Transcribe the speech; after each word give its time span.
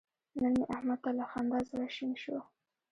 نن 0.41 0.53
مې 0.57 0.65
احمد 0.75 0.99
ته 1.03 1.09
له 1.17 1.25
خندا 1.31 1.59
زړه 1.69 1.87
شین 1.95 2.11
شو. 2.21 2.37